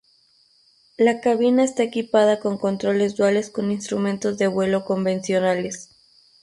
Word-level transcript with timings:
La 0.97 1.21
cabina 1.21 1.63
está 1.63 1.83
equipada 1.83 2.39
con 2.39 2.57
controles 2.57 3.15
duales 3.17 3.51
con 3.51 3.69
instrumentos 3.71 4.39
de 4.39 4.47
vuelo 4.47 4.83
convencionales. 4.83 5.91